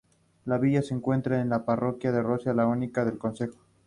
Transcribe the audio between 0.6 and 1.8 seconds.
se encuentra en la